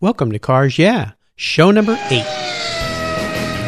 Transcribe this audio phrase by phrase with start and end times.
[0.00, 2.24] Welcome to Cars Yeah, show number eight.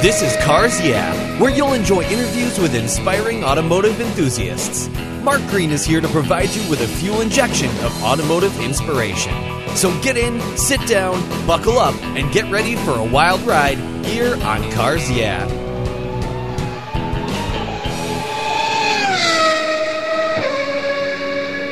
[0.00, 4.88] This is Cars Yeah, where you'll enjoy interviews with inspiring automotive enthusiasts.
[5.22, 9.34] Mark Green is here to provide you with a fuel injection of automotive inspiration.
[9.76, 14.34] So get in, sit down, buckle up, and get ready for a wild ride here
[14.42, 15.46] on Cars Yeah.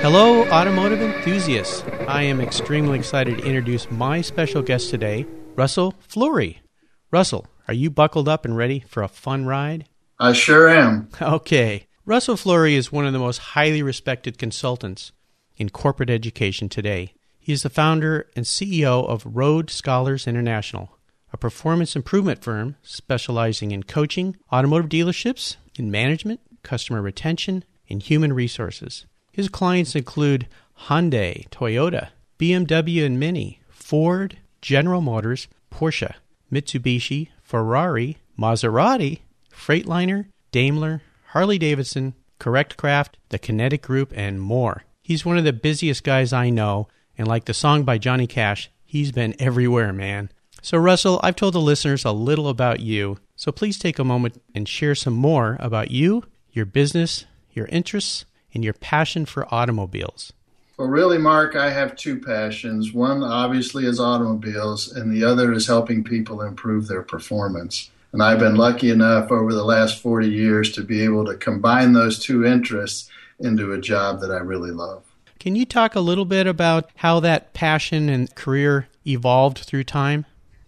[0.02, 1.84] Hello, automotive enthusiasts.
[2.08, 5.26] I am extremely excited to introduce my special guest today,
[5.56, 6.62] Russell Fleury.
[7.10, 9.84] Russell, are you buckled up and ready for a fun ride?
[10.18, 11.10] I sure am.
[11.20, 11.86] Okay.
[12.06, 15.12] Russell Fleury is one of the most highly respected consultants
[15.58, 17.12] in corporate education today.
[17.38, 20.96] He is the founder and CEO of Road Scholars International,
[21.30, 28.32] a performance improvement firm specializing in coaching automotive dealerships in management, customer retention, and human
[28.32, 29.04] resources.
[29.40, 30.48] His clients include
[30.88, 32.08] Hyundai, Toyota,
[32.38, 36.12] BMW and Mini, Ford, General Motors, Porsche,
[36.52, 44.84] Mitsubishi, Ferrari, Maserati, Freightliner, Daimler, Harley Davidson, Correct Craft, the Kinetic Group, and more.
[45.00, 48.70] He's one of the busiest guys I know, and like the song by Johnny Cash,
[48.84, 50.30] he's been everywhere, man.
[50.60, 54.42] So, Russell, I've told the listeners a little about you, so please take a moment
[54.54, 60.32] and share some more about you, your business, your interests, and your passion for automobiles.
[60.76, 62.92] Well, really, Mark, I have two passions.
[62.92, 67.90] One, obviously, is automobiles, and the other is helping people improve their performance.
[68.12, 71.92] And I've been lucky enough over the last 40 years to be able to combine
[71.92, 75.04] those two interests into a job that I really love.
[75.38, 80.26] Can you talk a little bit about how that passion and career evolved through time?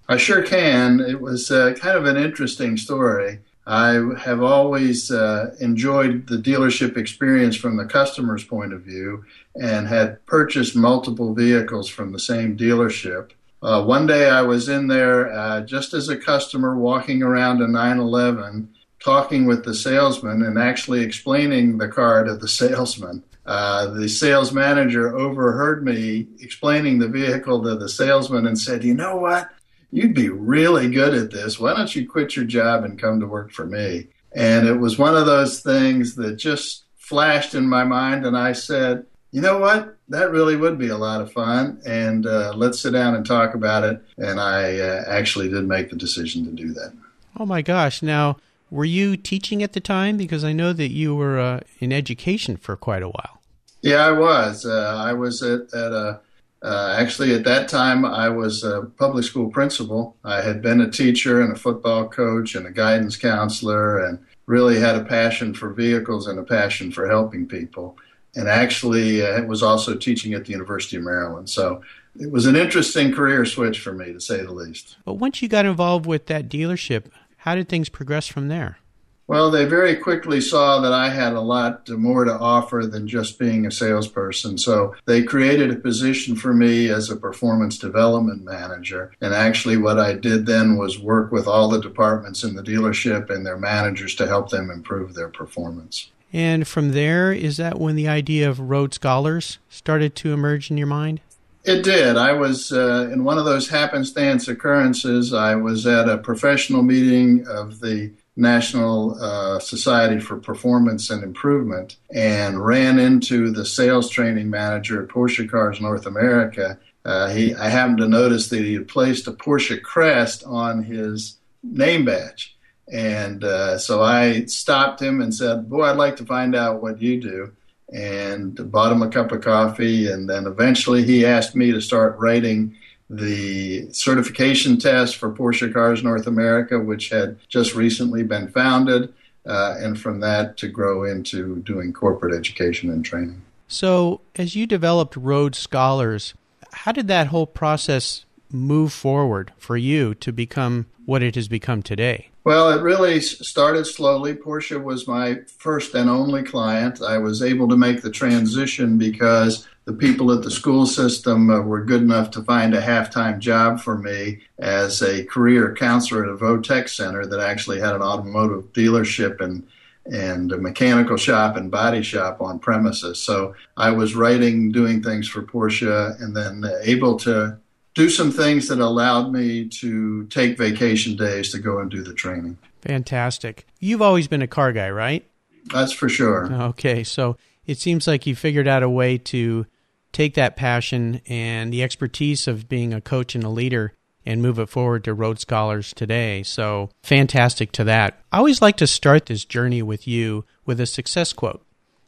[0.09, 1.01] I sure can.
[1.01, 3.41] It was uh, kind of an interesting story.
[3.67, 9.87] I have always uh, enjoyed the dealership experience from the customer's point of view and
[9.87, 13.31] had purchased multiple vehicles from the same dealership.
[13.63, 17.69] Uh, one day I was in there uh, just as a customer walking around a
[17.69, 23.23] 911 talking with the salesman and actually explaining the car to the salesman.
[23.45, 28.95] Uh, the sales manager overheard me explaining the vehicle to the salesman and said, You
[28.95, 29.51] know what?
[29.93, 31.61] You'd be really good at this.
[31.61, 34.09] Why don't you quit your job and come to work for me?
[34.35, 38.25] And it was one of those things that just flashed in my mind.
[38.25, 39.97] And I said, you know what?
[40.09, 41.81] That really would be a lot of fun.
[41.87, 44.03] And uh, let's sit down and talk about it.
[44.17, 46.95] And I uh, actually did make the decision to do that.
[47.39, 48.03] Oh my gosh.
[48.03, 48.39] Now,
[48.71, 50.17] were you teaching at the time?
[50.17, 53.43] Because I know that you were uh, in education for quite a while.
[53.83, 54.65] Yeah, I was.
[54.65, 56.21] Uh, I was at, at a
[56.63, 60.17] uh, actually, at that time, I was a public school principal.
[60.25, 64.79] I had been a teacher and a football coach and a guidance counselor and really
[64.79, 67.97] had a passion for vehicles and a passion for helping people.
[68.37, 71.51] And actually, uh, was also teaching at the University of Maryland.
[71.51, 71.83] So
[72.19, 74.97] it was an interesting career switch for me, to say the least.
[75.05, 77.07] But once you got involved with that dealership,
[77.39, 78.79] how did things progress from there?
[79.27, 83.39] Well, they very quickly saw that I had a lot more to offer than just
[83.39, 84.59] being a salesperson.
[84.59, 89.13] So they created a position for me as a performance development manager.
[89.21, 93.31] And actually, what I did then was work with all the departments in the dealership
[93.31, 96.11] and their managers to help them improve their performance.
[96.33, 100.79] And from there, is that when the idea of Road Scholars started to emerge in
[100.79, 101.21] your mind?
[101.65, 102.17] It did.
[102.17, 105.33] I was uh, in one of those happenstance occurrences.
[105.33, 111.97] I was at a professional meeting of the National uh, Society for Performance and Improvement
[112.15, 116.79] and ran into the sales training manager at Porsche Cars North America.
[117.05, 121.37] Uh, he, I happened to notice that he had placed a Porsche crest on his
[121.63, 122.57] name badge.
[122.91, 127.01] And uh, so I stopped him and said, Boy, I'd like to find out what
[127.01, 127.53] you do.
[127.93, 130.11] And bought him a cup of coffee.
[130.11, 132.77] And then eventually he asked me to start writing
[133.13, 139.13] the certification test for Porsche Cars North America, which had just recently been founded,
[139.45, 143.43] uh, and from that to grow into doing corporate education and training.
[143.69, 146.33] So, as you developed Road Scholars,
[146.73, 151.83] how did that whole process move forward for you to become what it has become
[151.83, 152.31] today?
[152.45, 154.35] Well, it really started slowly.
[154.35, 157.01] Porsche was my first and only client.
[157.03, 161.61] I was able to make the transition because the people at the school system uh,
[161.61, 166.31] were good enough to find a half-time job for me as a career counselor at
[166.31, 169.67] a Votech center that actually had an automotive dealership and
[170.05, 173.23] and a mechanical shop and body shop on premises.
[173.23, 177.57] So I was writing, doing things for Porsche, and then able to
[177.95, 182.15] do some things that allowed me to take vacation days to go and do the
[182.15, 182.59] training.
[182.81, 183.65] Fantastic.
[183.79, 185.25] You've always been a car guy, right?
[185.67, 186.53] That's for sure.
[186.53, 189.67] Okay, so it seems like you figured out a way to
[190.13, 193.95] take that passion and the expertise of being a coach and a leader
[194.25, 196.43] and move it forward to Road Scholars today.
[196.43, 198.21] So fantastic to that.
[198.31, 201.65] I always like to start this journey with you with a success quote,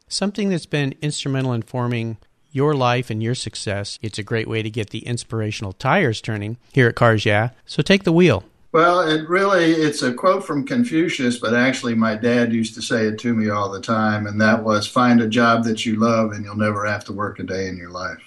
[0.09, 2.19] something that's been instrumental in forming
[2.53, 3.99] your life and your success.
[4.01, 7.51] It's a great way to get the inspirational tires turning here at Cars Yeah.
[7.67, 8.45] So take the wheel.
[8.75, 13.07] Well, it really it's a quote from Confucius, but actually my dad used to say
[13.07, 16.33] it to me all the time, and that was find a job that you love
[16.33, 18.19] and you'll never have to work a day in your life.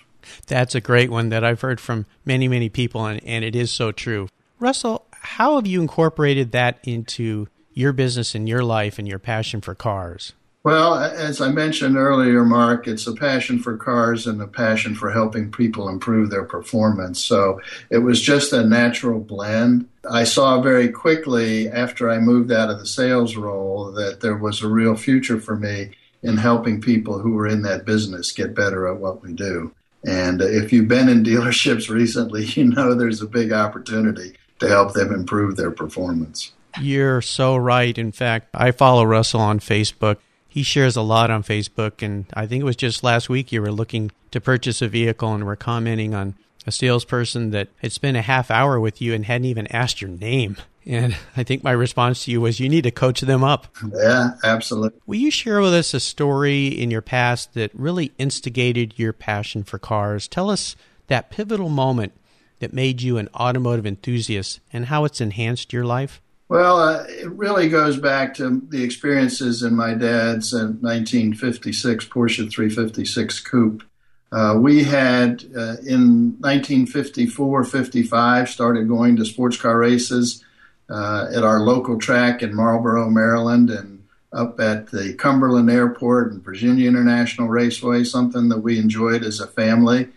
[0.45, 3.73] That's a great one that I've heard from many, many people, and, and it is
[3.73, 4.29] so true.
[4.57, 9.59] Russell, how have you incorporated that into your business and your life and your passion
[9.59, 10.31] for cars?
[10.67, 15.09] Well, as I mentioned earlier, Mark, it's a passion for cars and a passion for
[15.09, 17.23] helping people improve their performance.
[17.23, 19.87] So it was just a natural blend.
[20.11, 24.61] I saw very quickly after I moved out of the sales role that there was
[24.61, 25.91] a real future for me
[26.21, 29.71] in helping people who were in that business get better at what we do.
[30.05, 34.91] And if you've been in dealerships recently, you know there's a big opportunity to help
[34.91, 36.51] them improve their performance.
[36.81, 37.97] You're so right.
[37.97, 40.17] In fact, I follow Russell on Facebook
[40.57, 43.61] he shares a lot on Facebook, and I think it was just last week you
[43.61, 46.33] were looking to purchase a vehicle and were commenting on
[46.65, 50.09] a salesperson that had spent a half hour with you and hadn't even asked your
[50.09, 50.57] name.
[50.83, 53.67] And I think my response to you was, you need to coach them up.
[53.93, 54.99] Yeah, absolutely.
[55.05, 59.63] Will you share with us a story in your past that really instigated your passion
[59.63, 60.27] for cars?
[60.27, 60.75] Tell us
[61.05, 62.13] that pivotal moment
[62.57, 66.19] that made you an automotive enthusiast and how it's enhanced your life.
[66.49, 72.49] Well, uh, it really goes back to the experiences in my dad's uh, 1956 Porsche
[72.49, 73.83] 356 Coupe.
[74.31, 80.43] Uh, we had uh, in 1954 55 started going to sports car races
[80.89, 86.43] uh, at our local track in Marlboro, Maryland, and up at the Cumberland Airport and
[86.43, 90.09] Virginia International Raceway, something that we enjoyed as a family.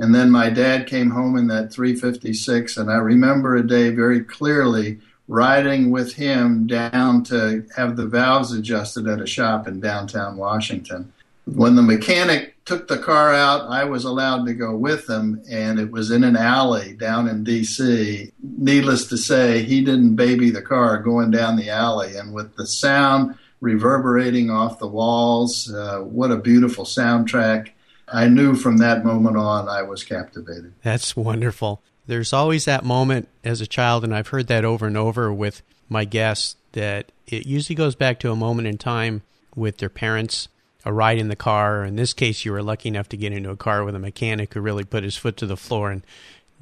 [0.00, 4.22] And then my dad came home in that 356, and I remember a day very
[4.22, 4.98] clearly
[5.28, 11.12] riding with him down to have the valves adjusted at a shop in downtown Washington.
[11.44, 15.78] When the mechanic took the car out, I was allowed to go with him, and
[15.78, 18.32] it was in an alley down in D.C.
[18.42, 22.66] Needless to say, he didn't baby the car going down the alley, and with the
[22.66, 27.70] sound reverberating off the walls, uh, what a beautiful soundtrack.
[28.10, 30.72] I knew from that moment on I was captivated.
[30.82, 34.96] That's wonderful there's always that moment as a child, and I've heard that over and
[34.96, 39.22] over with my guests, that it usually goes back to a moment in time
[39.54, 40.48] with their parents,
[40.86, 41.84] a ride in the car.
[41.84, 44.54] In this case, you were lucky enough to get into a car with a mechanic
[44.54, 46.02] who really put his foot to the floor, and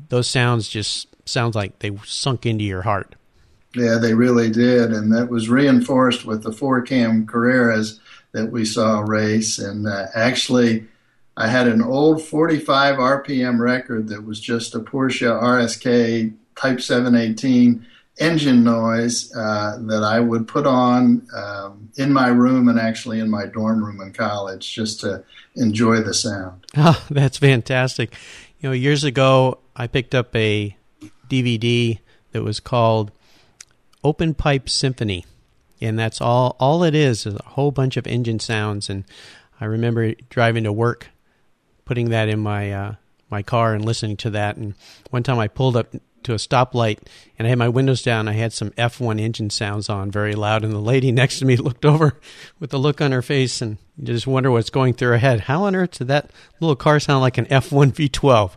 [0.09, 3.15] those sounds just sounds like they sunk into your heart.
[3.75, 8.01] Yeah, they really did, and that was reinforced with the four cam Carreras
[8.33, 10.89] that we saw race, and uh, actually
[11.37, 17.87] I had an old 45 RPM record that was just a Porsche RSK Type 718
[18.19, 23.31] engine noise uh, that I would put on um, in my room and actually in
[23.31, 25.23] my dorm room in college just to
[25.55, 26.65] enjoy the sound.
[26.77, 28.15] Oh, that's fantastic.
[28.61, 30.75] You know, years ago, I picked up a
[31.29, 31.99] DVD
[32.33, 33.13] that was called
[34.03, 35.27] Open Pipe Symphony.
[35.83, 39.05] And that's all all it is is a whole bunch of engine sounds and
[39.61, 41.11] I remember driving to work
[41.87, 42.95] putting that in my uh,
[43.31, 44.57] my car and listening to that.
[44.57, 44.75] And
[45.09, 45.95] one time I pulled up
[46.25, 46.99] to a stoplight
[47.39, 48.29] and I had my windows down.
[48.29, 51.57] I had some F1 engine sounds on very loud, and the lady next to me
[51.57, 52.21] looked over
[52.61, 55.41] with a look on her face, and you just wonder what's going through her head.
[55.41, 56.31] How on earth did that
[56.61, 58.57] little car sound like an F1 V12?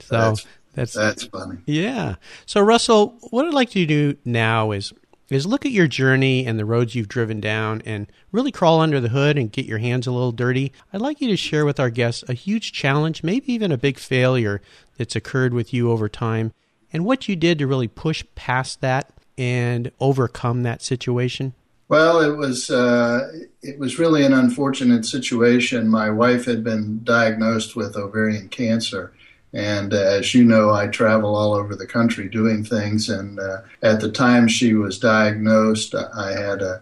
[0.00, 1.58] So that's that's, that's funny.
[1.66, 2.16] Yeah.
[2.46, 4.92] So Russell, what I'd like to do now is
[5.30, 9.00] is look at your journey and the roads you've driven down and really crawl under
[9.00, 10.72] the hood and get your hands a little dirty.
[10.92, 13.98] I'd like you to share with our guests a huge challenge, maybe even a big
[13.98, 14.60] failure
[14.98, 16.52] that's occurred with you over time,
[16.92, 21.54] and what you did to really push past that and overcome that situation.
[21.88, 23.32] Well, it was uh,
[23.62, 25.88] it was really an unfortunate situation.
[25.88, 29.12] My wife had been diagnosed with ovarian cancer,
[29.52, 33.08] and uh, as you know, I travel all over the country doing things.
[33.08, 36.80] And uh, at the time she was diagnosed, I had a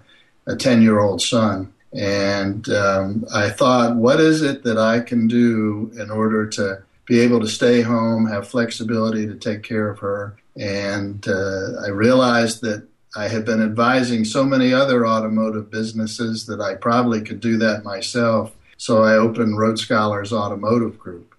[0.56, 1.72] 10 year old son.
[1.92, 7.20] And um, I thought, what is it that I can do in order to be
[7.20, 10.36] able to stay home, have flexibility to take care of her?
[10.56, 16.60] And uh, I realized that I had been advising so many other automotive businesses that
[16.60, 18.54] I probably could do that myself.
[18.76, 21.34] So I opened Road Scholars Automotive Group.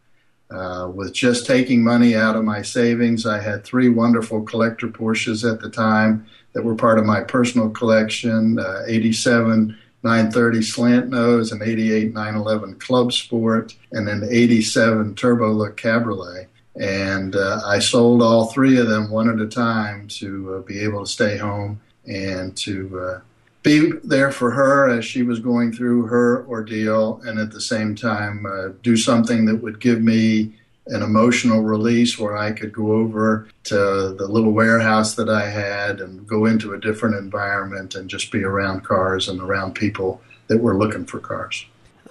[0.51, 5.49] Uh, with just taking money out of my savings, I had three wonderful collector Porsches
[5.49, 11.51] at the time that were part of my personal collection uh, 87 930 slant nose,
[11.51, 16.47] an 88 911 Club Sport, and an 87 Turbo Look Cabriolet.
[16.79, 20.79] And uh, I sold all three of them one at a time to uh, be
[20.79, 23.21] able to stay home and to uh,
[23.63, 27.95] be there for her as she was going through her ordeal, and at the same
[27.95, 30.53] time uh, do something that would give me
[30.87, 36.01] an emotional release where I could go over to the little warehouse that I had
[36.01, 40.59] and go into a different environment and just be around cars and around people that
[40.59, 41.65] were looking for cars.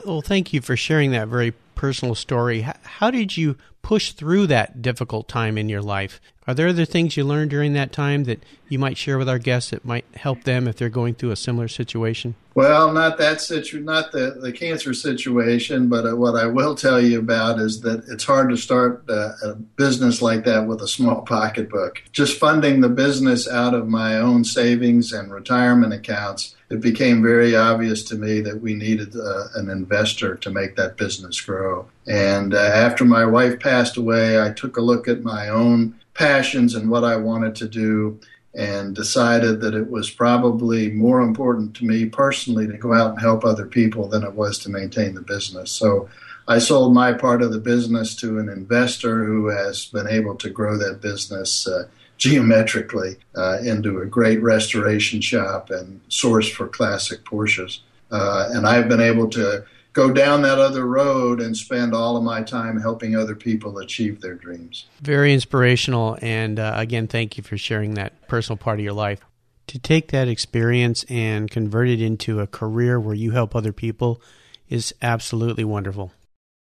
[0.05, 2.66] Well, thank you for sharing that very personal story.
[2.82, 6.20] How did you push through that difficult time in your life?
[6.47, 9.38] Are there other things you learned during that time that you might share with our
[9.38, 12.35] guests that might help them if they're going through a similar situation?
[12.54, 17.00] Well, not that situ- not the, the cancer situation, but uh, what I will tell
[17.00, 20.88] you about is that it's hard to start uh, a business like that with a
[20.88, 22.02] small pocketbook.
[22.11, 27.56] Just funding the business out of my own savings and retirement accounts it became very
[27.56, 31.88] obvious to me that we needed uh, an investor to make that business grow.
[32.06, 36.75] And uh, after my wife passed away, I took a look at my own passions
[36.75, 38.20] and what I wanted to do
[38.54, 43.20] and decided that it was probably more important to me personally to go out and
[43.20, 45.70] help other people than it was to maintain the business.
[45.70, 46.08] So
[46.48, 50.50] I sold my part of the business to an investor who has been able to
[50.50, 51.84] grow that business uh,
[52.18, 57.80] geometrically uh, into a great restoration shop and source for classic Porsches.
[58.10, 62.22] Uh, and I've been able to go down that other road and spend all of
[62.22, 64.87] my time helping other people achieve their dreams.
[65.00, 66.18] Very inspirational.
[66.20, 69.20] And uh, again, thank you for sharing that personal part of your life.
[69.68, 74.20] To take that experience and convert it into a career where you help other people
[74.68, 76.12] is absolutely wonderful.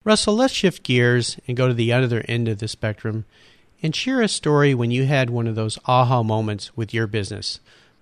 [0.03, 3.25] Russell, let's shift gears and go to the other end of the spectrum
[3.81, 7.59] and share a story when you had one of those aha moments with your business,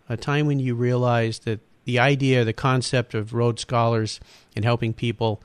[0.09, 4.19] a time when you realized that the idea, the concept of Road Scholars
[4.55, 5.41] and helping people,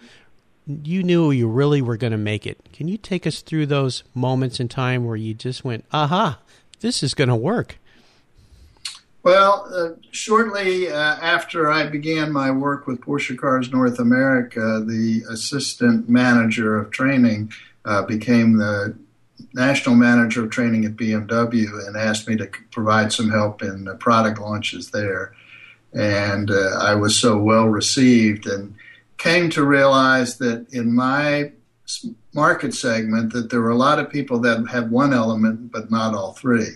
[0.67, 2.59] you knew you really were going to make it.
[2.73, 6.39] Can you take us through those moments in time where you just went, aha,
[6.81, 7.79] this is going to work?
[9.23, 15.23] Well, uh, shortly uh, after I began my work with Porsche Cars North America, the
[15.31, 17.53] assistant manager of training
[17.85, 18.97] uh, became the
[19.55, 23.95] national manager of training at BMW and asked me to provide some help in the
[23.95, 25.35] product launches there.
[25.93, 28.75] And uh, I was so well received and
[29.19, 31.53] came to realize that in my
[32.35, 36.15] market segment that there were a lot of people that had one element but not
[36.15, 36.69] all three.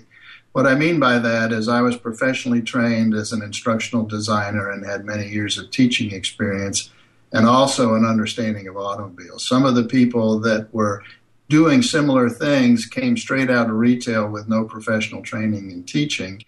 [0.53, 4.87] What I mean by that is I was professionally trained as an instructional designer and
[4.87, 6.91] had many years of teaching experience
[7.33, 9.47] and also an understanding of automobiles.
[9.47, 11.03] Some of the people that were
[11.49, 16.43] doing similar things came straight out of retail with no professional training in teaching.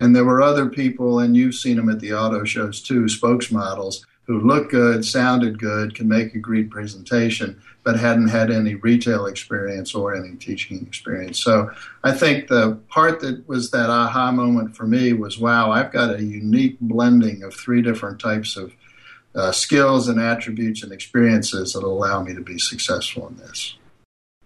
[0.00, 4.04] And there were other people, and you've seen them at the auto shows too, spokesmodels
[4.26, 9.26] who looked good, sounded good, could make a great presentation, but hadn't had any retail
[9.26, 11.42] experience or any teaching experience.
[11.42, 11.70] So
[12.04, 16.14] I think the part that was that aha moment for me was wow, I've got
[16.14, 18.72] a unique blending of three different types of
[19.34, 23.76] uh, skills and attributes and experiences that allow me to be successful in this.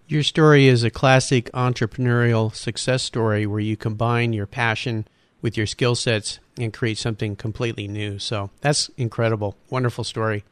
[0.08, 5.08] Your story is a classic entrepreneurial success story where you combine your passion
[5.42, 8.20] with your skill sets and create something completely new.
[8.20, 9.56] So that's incredible.
[9.68, 10.44] Wonderful story.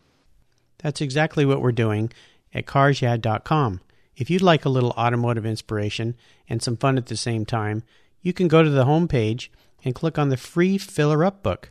[0.78, 2.12] That's exactly what we're doing
[2.52, 3.80] at carsyeah.com.
[4.16, 6.16] If you'd like a little automotive inspiration
[6.48, 7.84] and some fun at the same time,
[8.22, 9.52] you can go to the home page
[9.84, 11.70] and click on the free Filler Up book.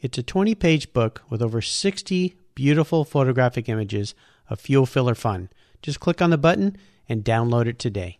[0.00, 4.16] It's a 20 page book with over 60 beautiful photographic images
[4.50, 5.50] of fuel filler fun.
[5.82, 6.76] Just click on the button
[7.08, 8.18] and download it today.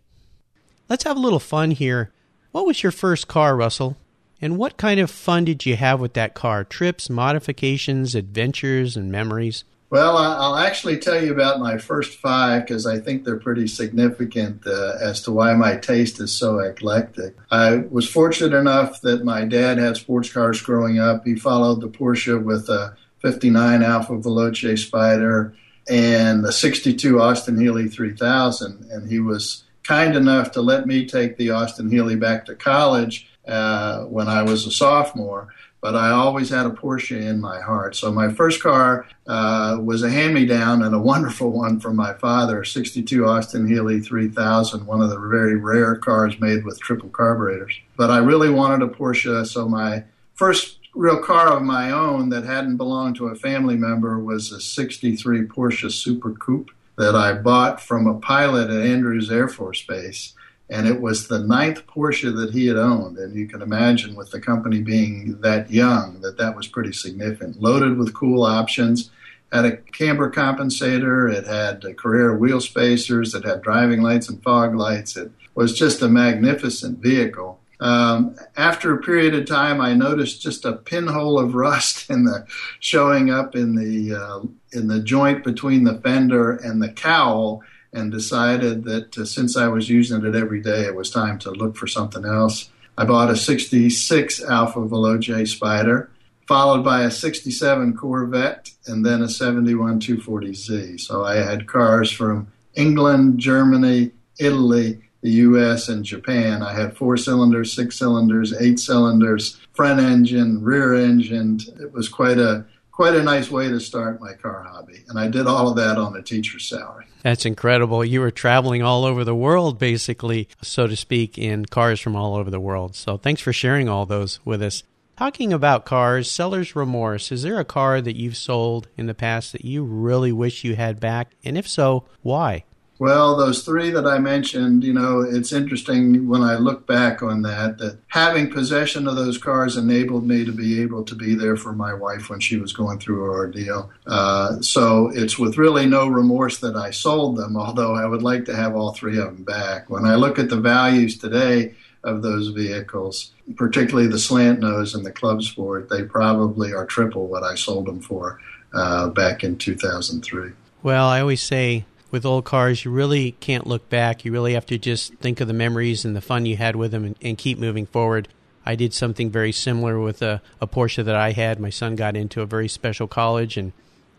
[0.89, 2.13] Let's have a little fun here.
[2.51, 3.97] What was your first car, Russell?
[4.41, 6.65] And what kind of fun did you have with that car?
[6.65, 9.65] Trips, modifications, adventures, and memories?
[9.93, 14.67] Well, I'll actually tell you about my first five because I think they're pretty significant
[14.67, 17.37] uh, as to why my taste is so eclectic.
[17.51, 21.27] I was fortunate enough that my dad had sports cars growing up.
[21.27, 25.55] He followed the Porsche with a 59 Alfa Veloce Spider
[25.89, 28.89] and the 62 Austin Healey 3000.
[28.91, 33.29] And he was kind enough to let me take the Austin Healey back to college
[33.47, 35.49] uh, when I was a sophomore.
[35.81, 37.97] But I always had a Porsche in my heart.
[37.97, 42.63] So my first car uh, was a hand-me-down and a wonderful one from my father,
[42.63, 47.77] 62 Austin Healey 3000, one of the very rare cars made with triple carburetors.
[47.97, 52.45] But I really wanted a Porsche, so my first real car of my own that
[52.45, 57.81] hadn't belonged to a family member was a 63 Porsche Super Coupe that I bought
[57.81, 60.35] from a pilot at Andrews Air Force Base.
[60.73, 63.19] and it was the ninth Porsche that he had owned.
[63.19, 67.61] And you can imagine, with the company being that young, that that was pretty significant.
[67.61, 69.11] Loaded with cool options,
[69.53, 74.75] had a camber compensator, it had Carrera wheel spacers, it had driving lights and fog
[74.75, 75.15] lights.
[75.15, 77.61] It was just a magnificent vehicle.
[77.83, 82.47] Um, after a period of time, I noticed just a pinhole of rust in the
[82.79, 84.41] showing up in the uh,
[84.73, 87.63] in the joint between the fender and the cowl,
[87.93, 91.51] and decided that uh, since I was using it every day, it was time to
[91.51, 92.71] look for something else.
[92.97, 96.09] I bought a '66 Alfa Veloce Spider,
[96.47, 101.01] followed by a '67 Corvette, and then a '71 240Z.
[101.01, 102.47] So I had cars from
[102.77, 106.63] England, Germany, Italy the US and Japan.
[106.63, 111.61] I had four cylinders, six cylinders, eight cylinders, front engine, rear engine.
[111.81, 115.03] It was quite a quite a nice way to start my car hobby.
[115.09, 117.07] And I did all of that on a teacher's salary.
[117.23, 118.05] That's incredible.
[118.05, 122.37] You were traveling all over the world, basically, so to speak, in cars from all
[122.37, 122.95] over the world.
[122.95, 124.83] So thanks for sharing all those with us.
[125.17, 127.31] Talking about cars, seller's remorse.
[127.31, 130.75] Is there a car that you've sold in the past that you really wish you
[130.75, 131.33] had back?
[131.45, 132.65] And if so, why?
[132.99, 137.43] Well, those three that I mentioned, you know, it's interesting when I look back on
[137.43, 141.57] that, that having possession of those cars enabled me to be able to be there
[141.57, 143.91] for my wife when she was going through her ordeal.
[144.07, 148.45] Uh, so it's with really no remorse that I sold them, although I would like
[148.45, 149.91] to have all three of them back.
[149.91, 155.07] When I look at the values today, of those vehicles, particularly the slant nose and
[155.07, 158.41] the club sport, they probably are triple what I sold them for
[158.75, 160.53] uh, back in 2003.
[160.83, 164.25] Well, I always say with old cars, you really can't look back.
[164.25, 166.93] You really have to just think of the memories and the fun you had with
[166.93, 168.29] them and, and keep moving forward.
[168.65, 171.59] I did something very similar with a, a Porsche that I had.
[171.59, 173.73] My son got into a very special college, and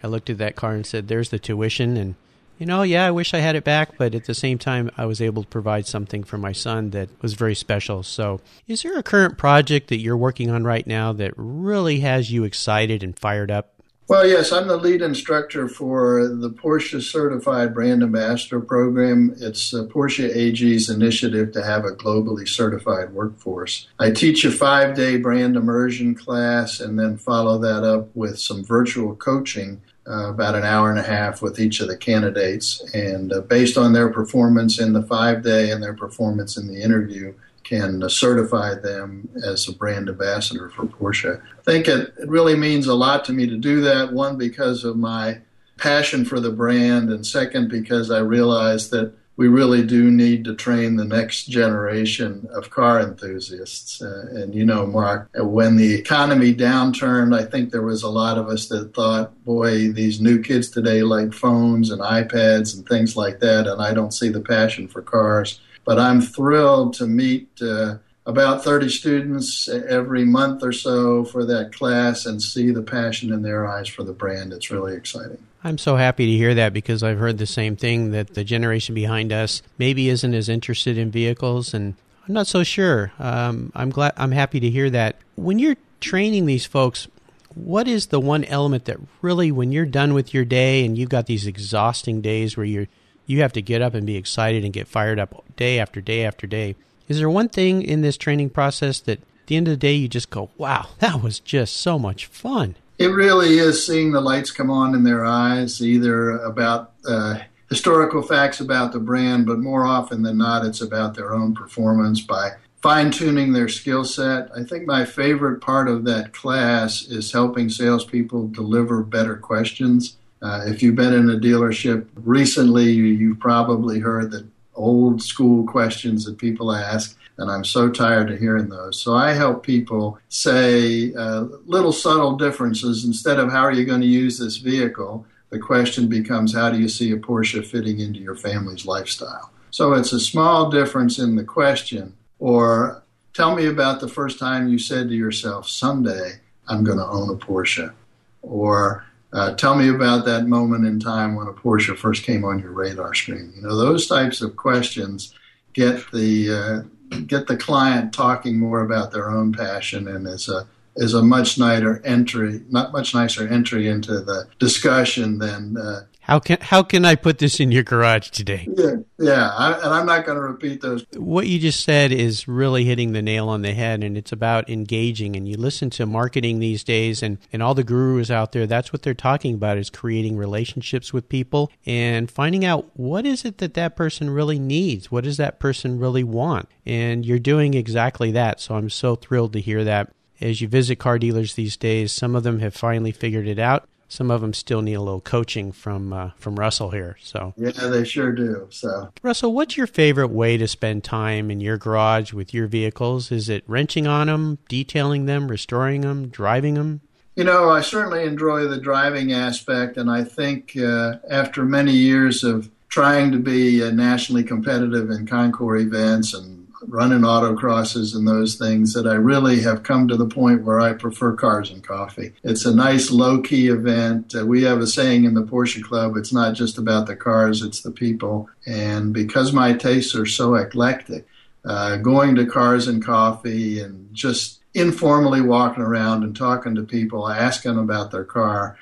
[0.04, 1.96] I looked at that car and said, There's the tuition.
[1.96, 2.16] And,
[2.58, 5.06] you know, yeah, I wish I had it back, but at the same time, I
[5.06, 8.04] was able to provide something for my son that was very special.
[8.04, 12.32] So, is there a current project that you're working on right now that really has
[12.32, 13.73] you excited and fired up?
[14.10, 19.34] Well, yes, I'm the lead instructor for the Porsche Certified Brand Ambassador Program.
[19.40, 23.88] It's Porsche AG's initiative to have a globally certified workforce.
[24.00, 28.64] I teach a five day brand immersion class and then follow that up with some
[28.64, 29.82] virtual coaching.
[30.06, 32.84] Uh, about an hour and a half with each of the candidates.
[32.94, 36.82] And uh, based on their performance in the five day and their performance in the
[36.82, 41.42] interview, can certify them as a brand ambassador for Porsche.
[41.42, 44.14] I think it, it really means a lot to me to do that.
[44.14, 45.40] One, because of my
[45.78, 50.54] passion for the brand, and second, because I realize that we really do need to
[50.54, 54.02] train the next generation of car enthusiasts.
[54.02, 58.38] Uh, and you know, Mark, when the economy downturned, I think there was a lot
[58.38, 63.18] of us that thought, boy, these new kids today like phones and iPads and things
[63.18, 65.60] like that, and I don't see the passion for cars.
[65.86, 71.74] But I'm thrilled to meet uh, about 30 students every month or so for that
[71.74, 74.54] class and see the passion in their eyes for the brand.
[74.54, 75.40] It's really exciting.
[75.64, 78.96] I'm so happy to hear that because I've heard the same thing that the generation
[78.96, 81.96] behind us maybe isn't as interested in vehicles, and
[82.28, 83.14] I'm not so sure.
[83.18, 84.14] Um, I'm glad.
[84.18, 85.18] I'm happy to hear that.
[85.36, 87.08] When you're training these folks,
[87.56, 91.10] what is the one element that really, when you're done with your day and you've
[91.10, 92.88] got these exhausting days where you're
[93.26, 96.26] you have to get up and be excited and get fired up day after day
[96.26, 96.76] after day.
[97.08, 99.94] Is there one thing in this training process that at the end of the day
[99.94, 102.76] you just go, wow, that was just so much fun?
[102.98, 108.22] It really is seeing the lights come on in their eyes, either about uh, historical
[108.22, 112.52] facts about the brand, but more often than not, it's about their own performance by
[112.82, 114.50] fine tuning their skill set.
[114.56, 120.18] I think my favorite part of that class is helping salespeople deliver better questions.
[120.44, 125.66] Uh, if you've been in a dealership recently, you, have probably heard the old school
[125.66, 129.02] questions that people ask, and I'm so tired of hearing those.
[129.02, 133.06] So I help people say uh, little subtle differences.
[133.06, 136.78] Instead of how are you going to use this vehicle, the question becomes how do
[136.78, 139.50] you see a Porsche fitting into your family's lifestyle?
[139.72, 143.02] So it's a small difference in the question, or
[143.34, 146.34] tell me about the first time you said to yourself, someday
[146.68, 147.94] I'm going to own a Porsche.
[148.42, 152.60] Or uh, tell me about that moment in time when a Porsche first came on
[152.60, 153.52] your radar screen.
[153.56, 155.34] You know, those types of questions
[155.74, 160.68] get the uh, get the client talking more about their own passion and is a
[160.96, 166.40] is a much nicer entry, not much nicer entry into the discussion than uh, How
[166.40, 168.66] can how can I put this in your garage today?
[168.74, 171.06] Yeah, yeah, I, and I'm not going to repeat those.
[171.18, 174.70] What you just said is really hitting the nail on the head, and it's about
[174.70, 175.36] engaging.
[175.36, 178.66] And you listen to marketing these days, and and all the gurus out there.
[178.66, 183.44] That's what they're talking about is creating relationships with people and finding out what is
[183.44, 185.12] it that that person really needs.
[185.12, 186.70] What does that person really want?
[186.86, 188.62] And you're doing exactly that.
[188.62, 190.14] So I'm so thrilled to hear that.
[190.40, 193.88] As you visit car dealers these days, some of them have finally figured it out
[194.08, 197.18] some of them still need a little coaching from uh, from Russell here.
[197.22, 198.68] So yeah, they sure do.
[198.70, 203.32] So Russell, what's your favorite way to spend time in your garage with your vehicles?
[203.32, 207.02] Is it wrenching on them, detailing them, restoring them, driving them?
[207.36, 212.44] You know, I certainly enjoy the driving aspect, and I think uh, after many years
[212.44, 218.56] of trying to be uh, nationally competitive in concours events and running autocrosses and those
[218.56, 222.34] things that I really have come to the point where I prefer cars and coffee.
[222.44, 224.36] It's a nice low key event.
[224.36, 227.62] Uh, we have a saying in the Porsche Club it's not just about the cars,
[227.62, 228.50] it's the people.
[228.66, 231.28] And because my tastes are so eclectic,
[231.66, 237.30] uh, going to cars and coffee and just informally walking around and talking to people,
[237.30, 238.78] asking about their car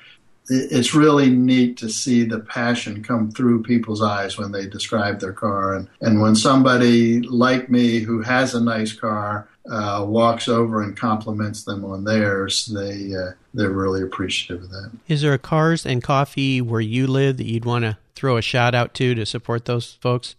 [0.48, 5.32] it's really neat to see the passion come through people's eyes when they describe their
[5.32, 5.74] car.
[5.74, 10.96] And, and when somebody like me who has a nice car uh, walks over and
[10.96, 14.90] compliments them on theirs, they, uh, they're really appreciative of that.
[15.06, 18.42] Is there a Cars and Coffee where you live that you'd want to throw a
[18.42, 20.34] shout out to to support those folks?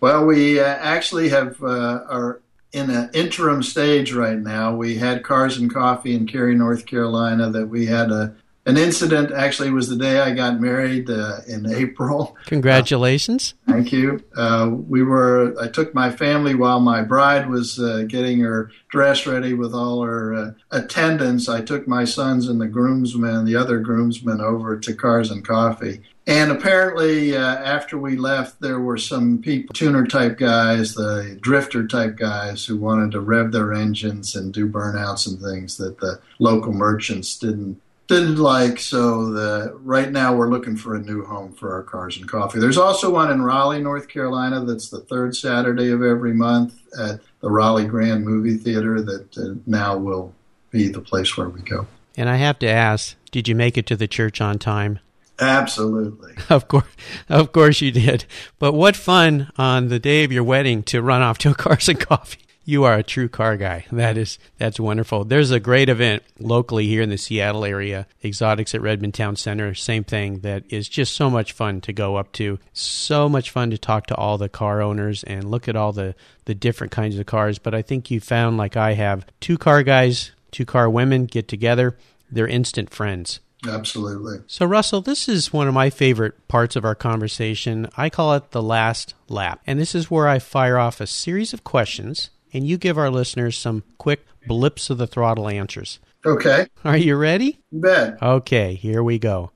[0.00, 2.40] Well, we uh, actually have uh, are
[2.72, 4.74] in an interim stage right now.
[4.74, 8.34] We had Cars and Coffee in Cary, North Carolina, that we had a
[8.68, 12.36] an incident actually was the day I got married uh, in April.
[12.44, 13.54] Congratulations!
[13.66, 14.22] Uh, thank you.
[14.36, 15.54] Uh, we were.
[15.60, 20.02] I took my family while my bride was uh, getting her dress ready with all
[20.02, 21.48] her uh, attendants.
[21.48, 26.02] I took my sons and the groomsmen, the other groomsmen, over to Cars and Coffee.
[26.26, 31.86] And apparently, uh, after we left, there were some people, tuner type guys, the drifter
[31.86, 36.20] type guys, who wanted to rev their engines and do burnouts and things that the
[36.38, 38.80] local merchants didn't didn't like.
[38.80, 42.58] So the right now we're looking for a new home for our cars and coffee.
[42.58, 44.64] There's also one in Raleigh, North Carolina.
[44.64, 49.00] That's the third Saturday of every month at the Raleigh Grand Movie Theater.
[49.00, 50.34] That uh, now will
[50.70, 51.86] be the place where we go.
[52.16, 54.98] And I have to ask, did you make it to the church on time?
[55.38, 56.34] Absolutely.
[56.50, 56.86] Of course,
[57.28, 58.24] of course you did.
[58.58, 61.88] But what fun on the day of your wedding to run off to a cars
[61.88, 63.86] and coffee you are a true car guy.
[63.90, 65.24] That is that's wonderful.
[65.24, 69.72] There's a great event locally here in the Seattle area, Exotics at Redmond Town Center.
[69.72, 72.58] Same thing that is just so much fun to go up to.
[72.74, 76.14] So much fun to talk to all the car owners and look at all the
[76.44, 77.58] the different kinds of cars.
[77.58, 81.48] But I think you found, like I have, two car guys, two car women get
[81.48, 81.96] together.
[82.30, 83.40] They're instant friends.
[83.66, 84.40] Absolutely.
[84.46, 87.88] So, Russell, this is one of my favorite parts of our conversation.
[87.96, 89.62] I call it the last lap.
[89.66, 93.10] And this is where I fire off a series of questions and you give our
[93.10, 95.98] listeners some quick blips of the throttle answers.
[96.24, 96.66] Okay.
[96.84, 97.60] Are you ready?
[97.70, 98.22] You bet.
[98.22, 99.52] Okay, here we go.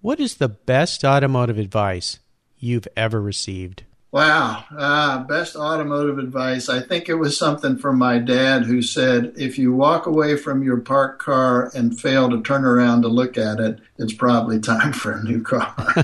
[0.00, 2.20] What is the best automotive advice
[2.58, 3.84] you've ever received?
[4.12, 4.64] Wow.
[4.74, 6.68] Uh, best automotive advice.
[6.68, 10.62] I think it was something from my dad who said if you walk away from
[10.62, 14.92] your parked car and fail to turn around to look at it, it's probably time
[14.92, 15.74] for a new car.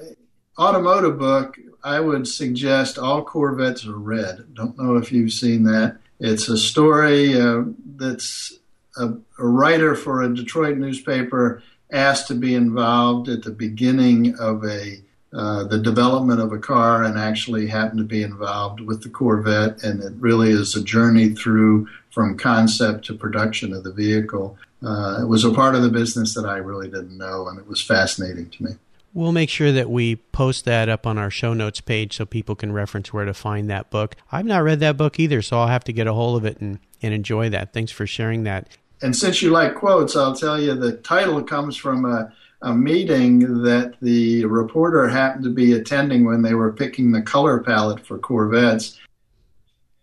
[0.56, 1.58] automotive book.
[1.82, 4.54] I would suggest All Corvettes Are Red.
[4.54, 5.98] Don't know if you've seen that.
[6.20, 7.64] It's a story uh,
[7.96, 8.56] that's
[8.96, 14.64] a, a, writer for a Detroit newspaper asked to be involved at the beginning of
[14.64, 19.08] a uh, the development of a car and actually happened to be involved with the
[19.08, 19.82] Corvette.
[19.84, 24.58] And it really is a journey through from concept to production of the vehicle.
[24.82, 27.68] Uh, it was a part of the business that I really didn't know, and it
[27.68, 28.70] was fascinating to me.
[29.12, 32.54] We'll make sure that we post that up on our show notes page so people
[32.54, 34.16] can reference where to find that book.
[34.30, 36.60] I've not read that book either, so I'll have to get a hold of it
[36.60, 37.72] and, and enjoy that.
[37.72, 38.68] Thanks for sharing that.
[39.02, 43.62] And since you like quotes, I'll tell you the title comes from a, a meeting
[43.62, 48.18] that the reporter happened to be attending when they were picking the color palette for
[48.18, 48.98] Corvettes.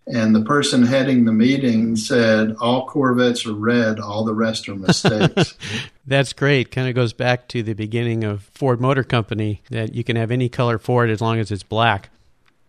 [0.08, 4.76] And the person heading the meeting said, All Corvettes are red, all the rest are
[4.76, 5.54] mistakes.
[6.08, 6.72] That's great.
[6.72, 10.32] Kind of goes back to the beginning of Ford Motor Company that you can have
[10.32, 12.10] any color Ford as long as it's black.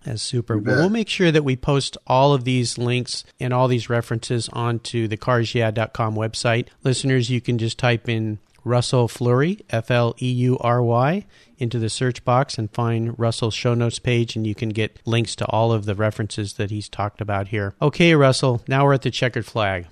[0.04, 0.58] That's super.
[0.58, 4.48] Well, we'll make sure that we post all of these links and all these references
[4.52, 6.68] onto the carsyeah.com website.
[6.82, 8.38] Listeners, you can just type in
[8.68, 11.26] Russell Fleury, F L E U R Y,
[11.56, 15.34] into the search box and find Russell's show notes page, and you can get links
[15.36, 17.74] to all of the references that he's talked about here.
[17.82, 19.86] Okay, Russell, now we're at the checkered flag.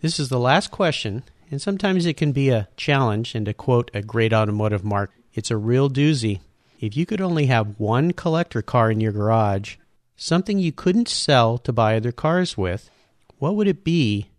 [0.00, 3.34] This is the last question, and sometimes it can be a challenge.
[3.34, 6.40] And to quote a great automotive mark, it's a real doozy.
[6.80, 9.76] If you could only have one collector car in your garage,
[10.16, 12.90] something you couldn't sell to buy other cars with,
[13.38, 14.30] what would it be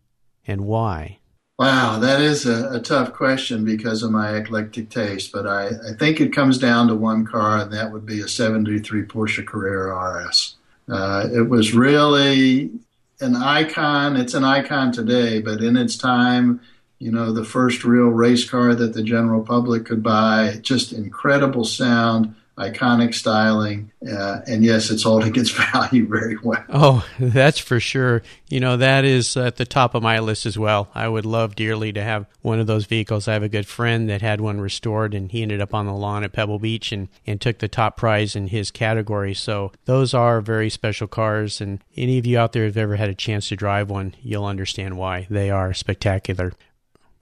[0.48, 1.20] and why?
[1.60, 5.94] Wow, that is a, a, tough question because of my eclectic taste, but I, I,
[6.00, 10.26] think it comes down to one car, and that would be a 73 Porsche Carrera
[10.26, 10.56] RS.
[10.90, 12.72] Uh, it was really
[13.20, 14.18] an icon.
[14.18, 16.60] It's an icon today, but in its time,
[16.98, 21.66] you know, the first real race car that the general public could buy, just incredible
[21.66, 26.64] sound iconic styling, uh, and yes, it's holding its value very well.
[26.70, 28.22] Oh, that's for sure.
[28.50, 30.90] You know, that is at the top of my list as well.
[30.94, 33.28] I would love dearly to have one of those vehicles.
[33.28, 35.94] I have a good friend that had one restored, and he ended up on the
[35.94, 39.34] lawn at Pebble Beach and, and took the top prize in his category.
[39.34, 43.10] So those are very special cars, and any of you out there who've ever had
[43.10, 45.28] a chance to drive one, you'll understand why.
[45.30, 46.54] They are spectacular.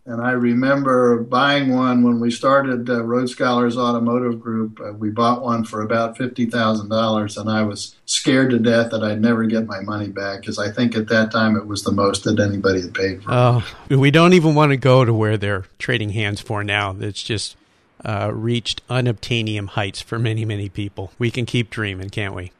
[0.04, 4.80] And I remember buying one when we started uh, Road Scholars Automotive Group.
[4.84, 9.22] Uh, we bought one for about $50,000, and I was scared to death that I'd
[9.22, 12.24] never get my money back because I think at that time it was the most
[12.24, 13.32] that anybody had paid for.
[13.32, 16.96] Oh, we don't even want to go to where they're trading hands for now.
[17.00, 17.56] It's just
[18.04, 21.12] uh, reached unobtainium heights for many, many people.
[21.20, 22.52] We can keep dreaming, can't we?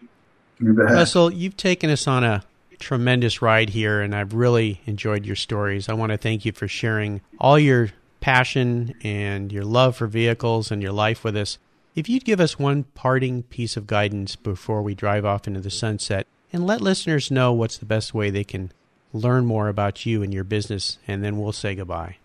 [0.60, 2.44] You Russell, you've taken us on a
[2.82, 5.88] tremendous ride here, and I've really enjoyed your stories.
[5.88, 10.72] I want to thank you for sharing all your passion and your love for vehicles
[10.72, 11.58] and your life with us.
[11.96, 15.70] If you'd give us one parting piece of guidance before we drive off into the
[15.70, 18.72] sunset and let listeners know what's the best way they can
[19.14, 22.18] learn more about you and your business, and then we'll say goodbye.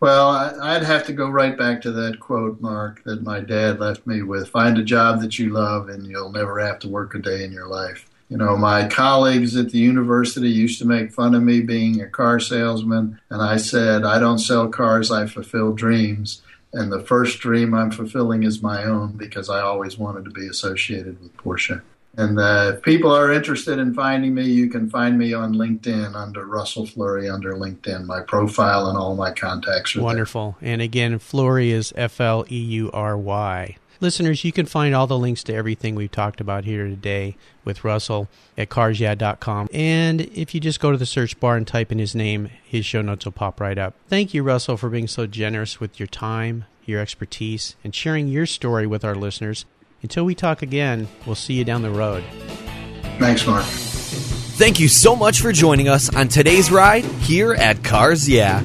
[0.00, 0.30] Well,
[0.60, 4.22] I'd have to go right back to that quote, Mark, that my dad left me
[4.22, 7.44] with find a job that you love, and you'll never have to work a day
[7.44, 8.10] in your life.
[8.32, 12.08] You know, my colleagues at the university used to make fun of me being a
[12.08, 16.40] car salesman, and I said, I don't sell cars, I fulfill dreams.
[16.72, 20.46] And the first dream I'm fulfilling is my own because I always wanted to be
[20.46, 21.82] associated with Porsche.
[22.16, 26.14] And uh, if people are interested in finding me, you can find me on LinkedIn
[26.14, 28.06] under Russell Fleury under LinkedIn.
[28.06, 30.56] My profile and all my contacts are Wonderful.
[30.62, 30.72] There.
[30.72, 33.76] And again, Fleury is F L E U R Y.
[34.02, 37.84] Listeners, you can find all the links to everything we've talked about here today with
[37.84, 39.68] Russell at carsyeah.com.
[39.72, 42.84] And if you just go to the search bar and type in his name, his
[42.84, 43.94] show notes will pop right up.
[44.08, 48.44] Thank you, Russell, for being so generous with your time, your expertise, and sharing your
[48.44, 49.66] story with our listeners.
[50.02, 52.24] Until we talk again, we'll see you down the road.
[53.20, 53.64] Thanks, Mark.
[53.64, 58.64] Thank you so much for joining us on today's ride here at Cars Yeah.